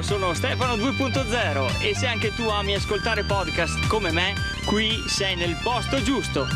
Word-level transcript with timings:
Sono 0.00 0.32
Stefano 0.32 0.74
2.0 0.76 1.86
e 1.86 1.94
se 1.94 2.06
anche 2.06 2.32
tu 2.34 2.48
ami 2.48 2.74
ascoltare 2.74 3.22
podcast 3.22 3.86
come 3.86 4.10
me, 4.10 4.32
qui 4.66 4.92
sei 5.06 5.36
nel 5.36 5.56
posto 5.62 6.02
giusto. 6.02 6.46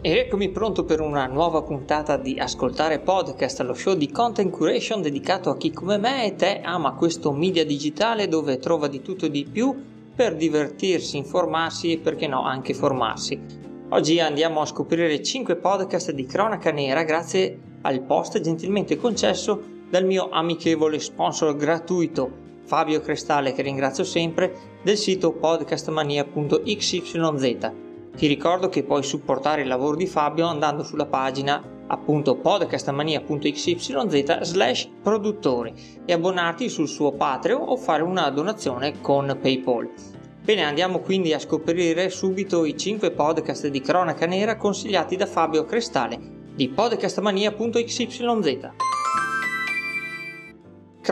Ed 0.00 0.16
eccomi 0.16 0.48
pronto 0.48 0.84
per 0.84 1.00
una 1.00 1.26
nuova 1.26 1.62
puntata 1.62 2.16
di 2.16 2.38
Ascoltare 2.38 3.00
Podcast, 3.00 3.60
lo 3.60 3.74
show 3.74 3.94
di 3.94 4.10
content 4.10 4.50
curation 4.50 5.02
dedicato 5.02 5.50
a 5.50 5.56
chi 5.58 5.70
come 5.70 5.98
me 5.98 6.24
e 6.24 6.34
te 6.36 6.60
ama 6.62 6.94
questo 6.94 7.30
media 7.30 7.64
digitale 7.64 8.28
dove 8.28 8.58
trova 8.58 8.88
di 8.88 9.02
tutto 9.02 9.26
e 9.26 9.30
di 9.30 9.44
più 9.44 9.74
per 10.16 10.34
divertirsi, 10.36 11.18
informarsi 11.18 11.92
e 11.92 11.98
perché 11.98 12.26
no 12.26 12.42
anche 12.42 12.72
formarsi. 12.72 13.38
Oggi 13.90 14.18
andiamo 14.20 14.62
a 14.62 14.66
scoprire 14.66 15.22
5 15.22 15.56
podcast 15.56 16.12
di 16.12 16.24
cronaca 16.24 16.72
nera 16.72 17.04
grazie 17.04 17.58
al 17.82 18.00
post 18.00 18.40
gentilmente 18.40 18.96
concesso 18.96 19.80
dal 19.92 20.04
mio 20.06 20.30
amichevole 20.30 20.98
sponsor 20.98 21.54
gratuito 21.54 22.30
Fabio 22.64 23.02
Crestale 23.02 23.52
che 23.52 23.60
ringrazio 23.60 24.04
sempre 24.04 24.78
del 24.82 24.96
sito 24.96 25.32
podcastmania.xyz 25.32 27.70
ti 28.16 28.26
ricordo 28.26 28.70
che 28.70 28.84
puoi 28.84 29.02
supportare 29.02 29.60
il 29.60 29.68
lavoro 29.68 29.96
di 29.96 30.06
Fabio 30.06 30.46
andando 30.46 30.82
sulla 30.82 31.04
pagina 31.04 31.62
appunto 31.88 32.36
podcastmania.xyz 32.36 34.40
slash 34.40 34.88
produttori 35.02 35.74
e 36.06 36.12
abbonarti 36.14 36.70
sul 36.70 36.88
suo 36.88 37.12
Patreon 37.12 37.60
o 37.62 37.76
fare 37.76 38.02
una 38.02 38.30
donazione 38.30 38.98
con 39.02 39.36
PayPal. 39.38 39.90
Bene, 40.42 40.64
andiamo 40.64 41.00
quindi 41.00 41.34
a 41.34 41.38
scoprire 41.38 42.08
subito 42.08 42.64
i 42.64 42.78
5 42.78 43.10
podcast 43.10 43.68
di 43.68 43.82
cronaca 43.82 44.24
nera 44.24 44.56
consigliati 44.56 45.16
da 45.16 45.26
Fabio 45.26 45.66
Crestale 45.66 46.18
di 46.54 46.70
podcastmania.xyz. 46.70 48.20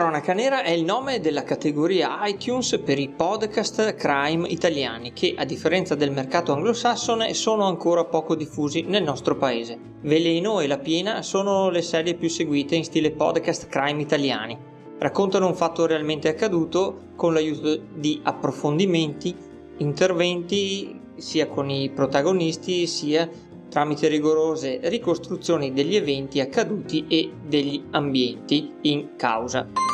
Cronaca 0.00 0.32
Nera 0.32 0.62
è 0.62 0.70
il 0.70 0.82
nome 0.82 1.20
della 1.20 1.42
categoria 1.42 2.26
iTunes 2.26 2.80
per 2.82 2.98
i 2.98 3.10
podcast 3.10 3.94
crime 3.96 4.48
italiani 4.48 5.12
che, 5.12 5.34
a 5.36 5.44
differenza 5.44 5.94
del 5.94 6.10
mercato 6.10 6.54
anglosassone, 6.54 7.34
sono 7.34 7.66
ancora 7.66 8.06
poco 8.06 8.34
diffusi 8.34 8.80
nel 8.80 9.02
nostro 9.02 9.36
paese. 9.36 9.78
Veleno 10.00 10.60
e 10.60 10.68
La 10.68 10.78
Piena 10.78 11.20
sono 11.20 11.68
le 11.68 11.82
serie 11.82 12.14
più 12.14 12.30
seguite 12.30 12.76
in 12.76 12.84
stile 12.84 13.10
podcast 13.10 13.66
crime 13.66 14.00
italiani. 14.00 14.56
Raccontano 14.98 15.46
un 15.46 15.54
fatto 15.54 15.84
realmente 15.84 16.28
accaduto 16.28 17.08
con 17.14 17.34
l'aiuto 17.34 17.78
di 17.92 18.20
approfondimenti, 18.22 19.36
interventi 19.76 20.98
sia 21.16 21.46
con 21.46 21.68
i 21.68 21.90
protagonisti 21.90 22.86
sia 22.86 23.28
tramite 23.68 24.08
rigorose 24.08 24.80
ricostruzioni 24.84 25.74
degli 25.74 25.94
eventi 25.94 26.40
accaduti 26.40 27.04
e 27.06 27.30
degli 27.46 27.82
ambienti 27.90 28.72
in 28.80 29.10
causa. 29.16 29.89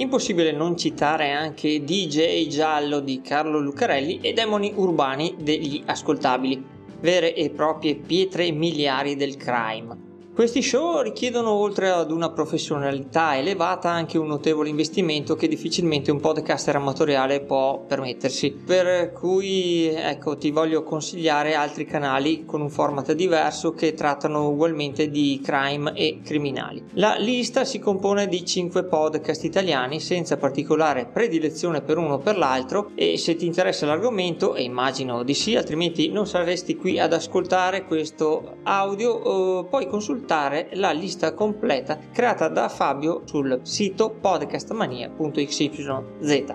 Impossibile 0.00 0.52
non 0.52 0.76
citare 0.76 1.32
anche 1.32 1.82
DJ 1.82 2.46
Giallo 2.46 3.00
di 3.00 3.20
Carlo 3.20 3.58
Lucarelli 3.58 4.20
e 4.20 4.32
Demoni 4.32 4.72
Urbani 4.76 5.34
degli 5.40 5.82
Ascoltabili, 5.84 6.64
vere 7.00 7.34
e 7.34 7.50
proprie 7.50 7.96
pietre 7.96 8.48
miliari 8.52 9.16
del 9.16 9.36
crime. 9.36 10.07
Questi 10.38 10.62
show 10.62 11.00
richiedono 11.00 11.50
oltre 11.50 11.90
ad 11.90 12.12
una 12.12 12.30
professionalità 12.30 13.36
elevata 13.36 13.90
anche 13.90 14.18
un 14.18 14.28
notevole 14.28 14.68
investimento 14.68 15.34
che 15.34 15.48
difficilmente 15.48 16.12
un 16.12 16.20
podcaster 16.20 16.76
amatoriale 16.76 17.40
può 17.40 17.80
permettersi. 17.80 18.52
Per 18.52 19.10
cui 19.10 19.86
ecco 19.86 20.36
ti 20.36 20.52
voglio 20.52 20.84
consigliare 20.84 21.54
altri 21.54 21.86
canali 21.86 22.44
con 22.44 22.60
un 22.60 22.70
format 22.70 23.14
diverso 23.14 23.72
che 23.72 23.94
trattano 23.94 24.48
ugualmente 24.48 25.10
di 25.10 25.40
crime 25.42 25.92
e 25.94 26.20
criminali. 26.22 26.84
La 26.92 27.16
lista 27.16 27.64
si 27.64 27.80
compone 27.80 28.28
di 28.28 28.46
5 28.46 28.84
podcast 28.84 29.42
italiani 29.42 29.98
senza 29.98 30.36
particolare 30.36 31.06
predilezione 31.06 31.82
per 31.82 31.98
uno 31.98 32.14
o 32.14 32.18
per 32.18 32.38
l'altro 32.38 32.92
e 32.94 33.18
se 33.18 33.34
ti 33.34 33.44
interessa 33.44 33.86
l'argomento 33.86 34.54
e 34.54 34.62
immagino 34.62 35.24
di 35.24 35.34
sì 35.34 35.56
altrimenti 35.56 36.12
non 36.12 36.28
saresti 36.28 36.76
qui 36.76 37.00
ad 37.00 37.12
ascoltare 37.12 37.86
questo 37.86 38.58
audio 38.62 39.64
eh, 39.64 39.64
puoi 39.68 39.88
consultare 39.88 40.26
consultare 40.28 40.68
la 40.74 40.90
lista 40.90 41.32
completa 41.32 41.98
creata 42.12 42.48
da 42.48 42.68
Fabio 42.68 43.22
sul 43.24 43.60
sito 43.62 44.10
podcastmania.xyz. 44.10 46.54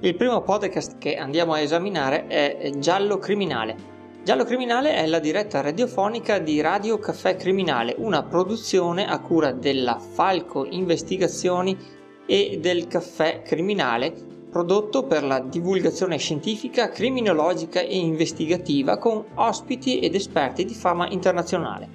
Il 0.00 0.16
primo 0.16 0.42
podcast 0.42 0.98
che 0.98 1.16
andiamo 1.16 1.52
a 1.52 1.60
esaminare 1.60 2.26
è 2.26 2.72
Giallo 2.78 3.18
Criminale. 3.18 3.94
Giallo 4.24 4.42
Criminale 4.42 4.96
è 4.96 5.06
la 5.06 5.20
diretta 5.20 5.60
radiofonica 5.60 6.40
di 6.40 6.60
Radio 6.60 6.98
Caffè 6.98 7.36
Criminale, 7.36 7.94
una 7.98 8.24
produzione 8.24 9.06
a 9.06 9.20
cura 9.20 9.52
della 9.52 10.00
Falco 10.00 10.66
Investigazioni 10.68 11.78
e 12.26 12.58
del 12.60 12.88
Caffè 12.88 13.42
Criminale, 13.42 14.35
prodotto 14.56 15.02
per 15.02 15.22
la 15.22 15.38
divulgazione 15.38 16.16
scientifica, 16.16 16.88
criminologica 16.88 17.80
e 17.80 17.98
investigativa 17.98 18.96
con 18.96 19.22
ospiti 19.34 19.98
ed 19.98 20.14
esperti 20.14 20.64
di 20.64 20.72
fama 20.72 21.10
internazionale. 21.10 21.86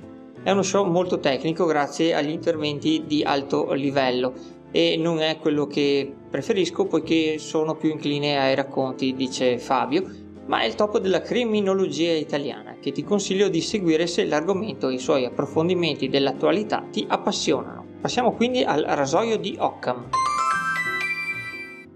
È 0.44 0.52
uno 0.52 0.62
show 0.62 0.86
molto 0.86 1.20
tecnico 1.20 1.66
grazie 1.66 2.14
agli 2.14 2.30
interventi 2.30 3.06
di 3.08 3.24
alto 3.24 3.74
livello 3.74 4.34
e 4.70 4.96
non 4.96 5.22
è 5.22 5.40
quello 5.40 5.66
che 5.66 6.14
preferisco 6.30 6.86
poiché 6.86 7.40
sono 7.40 7.74
più 7.74 7.90
incline 7.90 8.38
ai 8.38 8.54
racconti, 8.54 9.16
dice 9.16 9.58
Fabio, 9.58 10.08
ma 10.46 10.62
è 10.62 10.68
il 10.68 10.76
top 10.76 11.00
della 11.00 11.22
criminologia 11.22 12.12
italiana 12.12 12.76
che 12.80 12.92
ti 12.92 13.04
consiglio 13.04 13.50
di 13.50 13.62
seguire 13.62 14.06
se 14.06 14.24
l'argomento 14.26 14.88
e 14.88 14.94
i 14.94 15.00
suoi 15.00 15.26
approfondimenti 15.26 16.10
dell'attualità 16.10 16.86
ti 16.92 17.08
appassionano. 17.10 17.86
Passiamo 18.02 18.34
quindi 18.34 18.62
al 18.62 18.84
rasoio 18.84 19.38
di 19.38 19.56
Occam. 19.58 20.10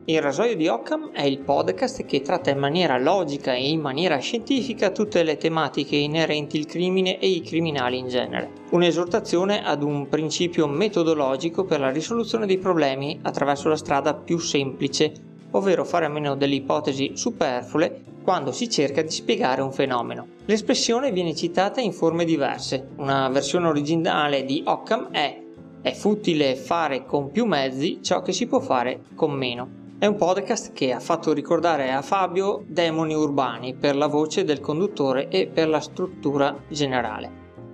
Il 0.07 0.21
rasoio 0.21 0.55
di 0.55 0.67
Occam 0.67 1.09
è 1.13 1.23
il 1.23 1.39
podcast 1.39 2.05
che 2.05 2.21
tratta 2.21 2.51
in 2.51 2.59
maniera 2.59 2.99
logica 2.99 3.55
e 3.55 3.67
in 3.69 3.81
maniera 3.81 4.19
scientifica 4.19 4.91
tutte 4.91 5.23
le 5.23 5.35
tematiche 5.37 5.95
inerenti 5.95 6.59
al 6.59 6.67
crimine 6.67 7.17
e 7.17 7.25
i 7.25 7.41
criminali 7.41 7.97
in 7.97 8.07
genere. 8.07 8.51
Un'esortazione 8.69 9.65
ad 9.65 9.81
un 9.81 10.07
principio 10.07 10.67
metodologico 10.67 11.63
per 11.63 11.79
la 11.79 11.89
risoluzione 11.89 12.45
dei 12.45 12.59
problemi 12.59 13.17
attraverso 13.23 13.67
la 13.67 13.77
strada 13.77 14.13
più 14.13 14.37
semplice, 14.37 15.11
ovvero 15.49 15.83
fare 15.83 16.05
a 16.05 16.09
meno 16.09 16.35
delle 16.35 16.53
ipotesi 16.53 17.13
superflue 17.15 18.03
quando 18.21 18.51
si 18.51 18.69
cerca 18.69 19.01
di 19.01 19.09
spiegare 19.09 19.63
un 19.63 19.71
fenomeno. 19.71 20.27
L'espressione 20.45 21.11
viene 21.11 21.33
citata 21.33 21.81
in 21.81 21.93
forme 21.93 22.25
diverse. 22.25 22.89
Una 22.97 23.27
versione 23.29 23.69
originale 23.69 24.45
di 24.45 24.61
Occam 24.67 25.09
è 25.09 25.41
è 25.81 25.93
futile 25.93 26.55
fare 26.55 27.05
con 27.05 27.29
più 27.29 27.45
mezzi 27.45 27.99
ciò 28.01 28.21
che 28.23 28.33
si 28.33 28.47
può 28.47 28.59
fare 28.59 29.01
con 29.13 29.31
meno. 29.31 29.84
È 30.05 30.07
un 30.07 30.17
podcast 30.17 30.71
che 30.71 30.91
ha 30.91 30.99
fatto 30.99 31.33
ricordare 31.33 31.91
a 31.91 32.03
Fabio 32.03 32.63
demoni 32.67 33.15
urbani 33.15 33.73
per 33.73 33.95
la 33.95 34.05
voce 34.05 34.43
del 34.43 34.59
conduttore 34.59 35.29
e 35.29 35.47
per 35.47 35.67
la 35.67 35.79
struttura 35.79 36.55
generale. 36.67 37.31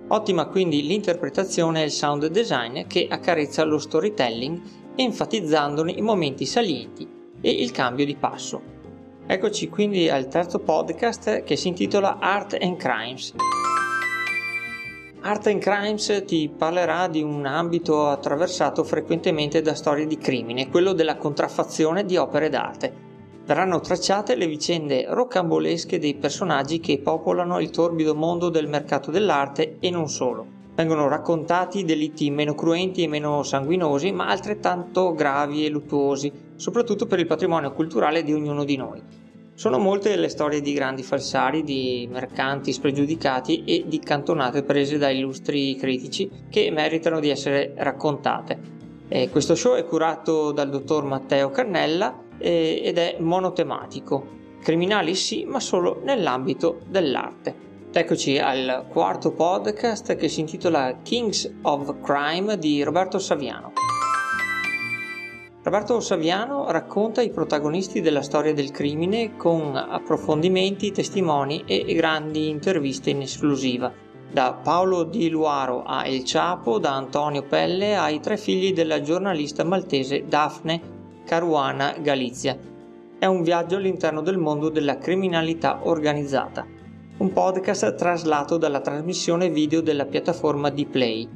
Ottima 0.08 0.46
quindi 0.46 0.82
l'interpretazione 0.82 1.82
e 1.82 1.84
il 1.84 1.90
sound 1.90 2.24
design 2.28 2.86
che 2.86 3.06
accarezza 3.06 3.64
lo 3.64 3.76
storytelling 3.76 4.62
enfatizzandone 4.96 5.92
i 5.92 6.00
momenti 6.00 6.46
salienti 6.46 7.06
e 7.38 7.50
il 7.50 7.70
cambio 7.70 8.06
di 8.06 8.16
passo. 8.16 8.62
Eccoci 9.26 9.68
quindi 9.68 10.08
al 10.08 10.28
terzo 10.28 10.58
podcast 10.58 11.42
che 11.42 11.56
si 11.56 11.68
intitola 11.68 12.16
Art 12.18 12.56
and 12.58 12.78
Crimes. 12.78 13.34
Art 15.24 15.46
and 15.46 15.60
Crimes 15.60 16.24
ti 16.26 16.48
parlerà 16.48 17.06
di 17.06 17.22
un 17.22 17.46
ambito 17.46 18.08
attraversato 18.08 18.82
frequentemente 18.82 19.62
da 19.62 19.72
storie 19.72 20.08
di 20.08 20.18
crimine, 20.18 20.68
quello 20.68 20.94
della 20.94 21.16
contraffazione 21.16 22.04
di 22.04 22.16
opere 22.16 22.48
d'arte. 22.48 22.92
Verranno 23.44 23.78
tracciate 23.78 24.34
le 24.34 24.48
vicende 24.48 25.06
rocambolesche 25.08 26.00
dei 26.00 26.16
personaggi 26.16 26.80
che 26.80 26.98
popolano 26.98 27.60
il 27.60 27.70
torbido 27.70 28.16
mondo 28.16 28.48
del 28.48 28.66
mercato 28.66 29.12
dell'arte 29.12 29.76
e 29.78 29.90
non 29.90 30.08
solo. 30.08 30.44
Vengono 30.74 31.06
raccontati 31.06 31.84
delitti 31.84 32.28
meno 32.30 32.56
cruenti 32.56 33.04
e 33.04 33.08
meno 33.08 33.44
sanguinosi, 33.44 34.10
ma 34.10 34.26
altrettanto 34.26 35.12
gravi 35.12 35.64
e 35.64 35.68
luttuosi, 35.68 36.32
soprattutto 36.56 37.06
per 37.06 37.20
il 37.20 37.28
patrimonio 37.28 37.72
culturale 37.72 38.24
di 38.24 38.32
ognuno 38.32 38.64
di 38.64 38.76
noi. 38.76 39.00
Sono 39.54 39.78
molte 39.78 40.16
le 40.16 40.28
storie 40.28 40.62
di 40.62 40.72
grandi 40.72 41.02
falsari, 41.02 41.62
di 41.62 42.08
mercanti 42.10 42.72
spregiudicati 42.72 43.64
e 43.64 43.84
di 43.86 43.98
cantonate 43.98 44.62
prese 44.62 44.96
da 44.96 45.10
illustri 45.10 45.76
critici 45.76 46.30
che 46.48 46.70
meritano 46.70 47.20
di 47.20 47.28
essere 47.28 47.74
raccontate. 47.76 48.58
E 49.08 49.28
questo 49.28 49.54
show 49.54 49.74
è 49.74 49.84
curato 49.84 50.52
dal 50.52 50.70
dottor 50.70 51.04
Matteo 51.04 51.50
Cannella 51.50 52.18
eh, 52.38 52.80
ed 52.82 52.96
è 52.96 53.16
monotematico. 53.20 54.40
Criminali 54.62 55.14
sì, 55.14 55.44
ma 55.44 55.60
solo 55.60 56.00
nell'ambito 56.02 56.80
dell'arte. 56.88 57.54
Eccoci 57.92 58.38
al 58.38 58.86
quarto 58.88 59.32
podcast 59.32 60.16
che 60.16 60.28
si 60.28 60.40
intitola 60.40 61.00
Kings 61.02 61.58
of 61.60 62.00
Crime 62.00 62.56
di 62.56 62.82
Roberto 62.82 63.18
Saviano. 63.18 63.91
Roberto 65.64 66.00
Saviano 66.00 66.72
racconta 66.72 67.22
i 67.22 67.30
protagonisti 67.30 68.00
della 68.00 68.22
storia 68.22 68.52
del 68.52 68.72
crimine 68.72 69.36
con 69.36 69.76
approfondimenti, 69.76 70.90
testimoni 70.90 71.62
e 71.66 71.94
grandi 71.94 72.48
interviste 72.48 73.10
in 73.10 73.20
esclusiva. 73.20 73.92
da 74.32 74.54
Paolo 74.54 75.04
Di 75.04 75.28
Luaro 75.28 75.82
a 75.82 76.06
El 76.06 76.22
Chapo, 76.24 76.78
da 76.78 76.94
Antonio 76.96 77.42
Pelle 77.42 77.96
ai 77.96 78.18
tre 78.18 78.38
figli 78.38 78.72
della 78.72 79.02
giornalista 79.02 79.62
maltese 79.62 80.24
Daphne 80.26 80.80
Caruana 81.26 81.96
Galizia. 82.00 82.56
È 83.18 83.26
un 83.26 83.42
viaggio 83.42 83.76
all'interno 83.76 84.22
del 84.22 84.38
mondo 84.38 84.70
della 84.70 84.96
criminalità 84.96 85.80
organizzata. 85.82 86.66
Un 87.18 87.30
podcast 87.30 87.94
traslato 87.94 88.56
dalla 88.56 88.80
trasmissione 88.80 89.50
video 89.50 89.82
della 89.82 90.06
piattaforma 90.06 90.70
Dplay. 90.70 91.28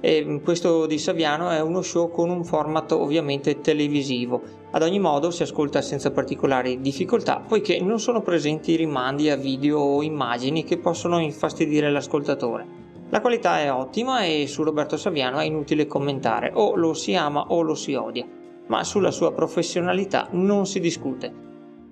E 0.00 0.40
questo 0.44 0.86
di 0.86 0.98
Saviano 0.98 1.48
è 1.48 1.60
uno 1.60 1.80
show 1.80 2.10
con 2.10 2.28
un 2.28 2.44
format 2.44 2.92
ovviamente 2.92 3.60
televisivo. 3.60 4.42
Ad 4.72 4.82
ogni 4.82 4.98
modo 4.98 5.30
si 5.30 5.42
ascolta 5.42 5.80
senza 5.80 6.10
particolari 6.10 6.80
difficoltà 6.80 7.40
poiché 7.40 7.80
non 7.80 7.98
sono 7.98 8.20
presenti 8.20 8.76
rimandi 8.76 9.30
a 9.30 9.36
video 9.36 9.78
o 9.78 10.02
immagini 10.02 10.64
che 10.64 10.78
possono 10.78 11.18
infastidire 11.18 11.90
l'ascoltatore. 11.90 12.84
La 13.08 13.20
qualità 13.20 13.60
è 13.60 13.72
ottima 13.72 14.24
e 14.24 14.46
su 14.46 14.64
Roberto 14.64 14.96
Saviano 14.96 15.38
è 15.38 15.44
inutile 15.44 15.86
commentare, 15.86 16.50
o 16.52 16.74
lo 16.74 16.92
si 16.92 17.14
ama 17.14 17.46
o 17.48 17.62
lo 17.62 17.74
si 17.74 17.94
odia, 17.94 18.26
ma 18.66 18.82
sulla 18.84 19.12
sua 19.12 19.32
professionalità 19.32 20.28
non 20.32 20.66
si 20.66 20.80
discute. 20.80 21.32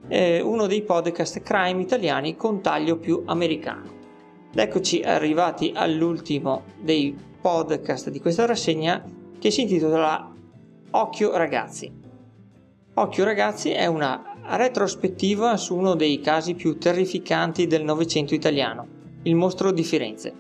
È 0.08 0.40
uno 0.40 0.66
dei 0.66 0.82
podcast 0.82 1.40
crime 1.40 1.80
italiani 1.80 2.36
con 2.36 2.60
taglio 2.60 2.98
più 2.98 3.22
americano. 3.26 4.02
Eccoci 4.52 5.02
arrivati 5.02 5.72
all'ultimo 5.74 6.64
dei 6.80 7.16
podcast 7.44 8.08
di 8.08 8.20
questa 8.20 8.46
rassegna 8.46 9.04
che 9.38 9.50
si 9.50 9.60
intitola 9.60 10.32
Occhio 10.92 11.36
ragazzi. 11.36 11.92
Occhio 12.94 13.24
ragazzi 13.24 13.68
è 13.68 13.84
una 13.84 14.38
retrospettiva 14.46 15.58
su 15.58 15.76
uno 15.76 15.94
dei 15.94 16.20
casi 16.20 16.54
più 16.54 16.78
terrificanti 16.78 17.66
del 17.66 17.84
Novecento 17.84 18.34
italiano, 18.34 18.86
il 19.24 19.34
mostro 19.34 19.72
di 19.72 19.84
Firenze. 19.84 20.32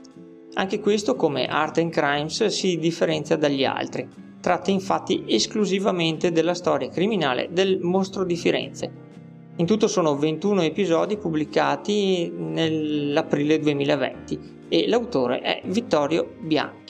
Anche 0.54 0.80
questo, 0.80 1.14
come 1.14 1.46
Art 1.46 1.76
and 1.76 1.90
Crimes, 1.90 2.46
si 2.46 2.78
differenzia 2.78 3.36
dagli 3.36 3.66
altri. 3.66 4.08
Tratta 4.40 4.70
infatti 4.70 5.24
esclusivamente 5.26 6.32
della 6.32 6.54
storia 6.54 6.88
criminale 6.88 7.50
del 7.52 7.80
mostro 7.82 8.24
di 8.24 8.36
Firenze. 8.36 8.90
In 9.56 9.66
tutto 9.66 9.88
sono 9.88 10.16
21 10.16 10.62
episodi 10.62 11.18
pubblicati 11.18 12.32
nell'aprile 12.34 13.58
2020 13.58 14.52
e 14.70 14.88
l'autore 14.88 15.40
è 15.40 15.60
Vittorio 15.66 16.36
Bianchi. 16.40 16.84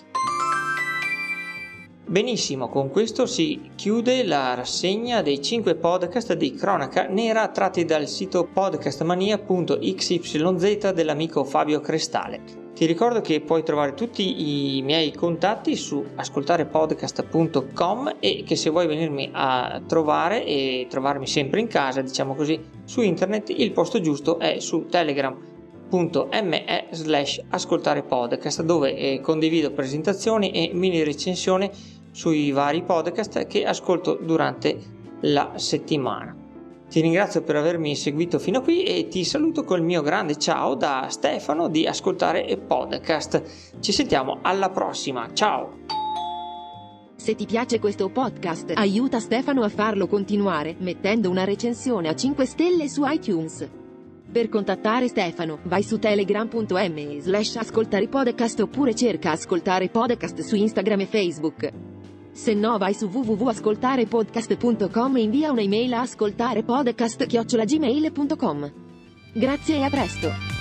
Benissimo, 2.06 2.68
con 2.68 2.90
questo 2.90 3.24
si 3.24 3.70
chiude 3.76 4.24
la 4.24 4.52
rassegna 4.52 5.22
dei 5.22 5.40
5 5.40 5.74
podcast 5.76 6.34
di 6.34 6.52
Cronaca 6.52 7.06
Nera 7.08 7.48
tratti 7.48 7.86
dal 7.86 8.06
sito 8.06 8.44
podcastmania.xyz 8.44 10.90
dell'amico 10.90 11.44
Fabio 11.44 11.80
Crestale. 11.80 12.42
Ti 12.74 12.84
ricordo 12.84 13.22
che 13.22 13.40
puoi 13.40 13.62
trovare 13.62 13.94
tutti 13.94 14.76
i 14.76 14.82
miei 14.82 15.14
contatti 15.14 15.76
su 15.76 16.04
ascoltarepodcast.com 16.14 18.16
e 18.20 18.42
che 18.44 18.54
se 18.54 18.68
vuoi 18.68 18.86
venirmi 18.86 19.30
a 19.32 19.80
trovare 19.86 20.44
e 20.44 20.86
trovarmi 20.90 21.26
sempre 21.26 21.60
in 21.60 21.68
casa, 21.68 22.02
diciamo 22.02 22.34
così, 22.34 22.60
su 22.84 23.00
internet, 23.00 23.48
il 23.48 23.72
posto 23.72 24.02
giusto 24.02 24.38
è 24.38 24.58
su 24.58 24.88
telegram.me 25.94 26.86
slash 26.90 27.40
ascoltare 27.50 28.02
podcast 28.02 28.62
dove 28.62 28.96
eh, 28.96 29.20
condivido 29.20 29.70
presentazioni 29.70 30.50
e 30.50 30.70
mini 30.74 31.04
recensioni 31.04 31.70
sui 32.10 32.50
vari 32.50 32.82
podcast 32.82 33.46
che 33.46 33.64
ascolto 33.64 34.18
durante 34.20 34.76
la 35.20 35.52
settimana. 35.56 36.36
Ti 36.88 37.00
ringrazio 37.00 37.42
per 37.42 37.56
avermi 37.56 37.96
seguito 37.96 38.38
fino 38.38 38.58
a 38.58 38.62
qui 38.62 38.84
e 38.84 39.08
ti 39.08 39.24
saluto 39.24 39.64
col 39.64 39.82
mio 39.82 40.02
grande 40.02 40.36
ciao 40.36 40.74
da 40.74 41.06
Stefano 41.08 41.68
di 41.68 41.86
Ascoltare 41.86 42.46
e 42.46 42.56
Podcast. 42.56 43.78
Ci 43.80 43.92
sentiamo 43.92 44.38
alla 44.42 44.70
prossima, 44.70 45.28
ciao! 45.32 45.78
Se 47.16 47.34
ti 47.34 47.46
piace 47.46 47.78
questo 47.78 48.10
podcast, 48.10 48.72
aiuta 48.74 49.18
Stefano 49.18 49.62
a 49.62 49.68
farlo 49.70 50.06
continuare 50.06 50.76
mettendo 50.78 51.30
una 51.30 51.44
recensione 51.44 52.08
a 52.08 52.14
5 52.14 52.44
stelle 52.44 52.88
su 52.88 53.02
iTunes. 53.06 53.83
Per 54.34 54.48
contattare 54.48 55.06
Stefano, 55.06 55.60
vai 55.62 55.84
su 55.84 56.00
telegram.me 56.00 57.20
slash 57.20 57.54
ascoltare 57.54 58.08
podcast 58.08 58.58
oppure 58.58 58.92
cerca 58.92 59.30
ascoltare 59.30 59.88
podcast 59.88 60.40
su 60.40 60.56
Instagram 60.56 61.02
e 61.02 61.06
Facebook. 61.06 61.72
Se 62.32 62.52
no 62.52 62.76
vai 62.76 62.94
su 62.94 63.06
www.ascoltarepodcast.com 63.06 65.16
e 65.18 65.20
invia 65.20 65.52
un'email 65.52 65.94
a 65.94 66.00
ascoltarepodcast.gmail.com. 66.00 68.72
Grazie 69.34 69.76
e 69.76 69.84
a 69.84 69.88
presto! 69.88 70.53